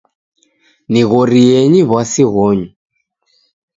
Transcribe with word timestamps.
Nighorienyi 0.91 1.79
w'asi 1.89 2.23
ghonyu 2.33 2.69